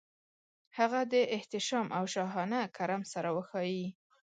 [0.77, 3.87] هغه د احتشام او شاهانه کرم سره وښايي.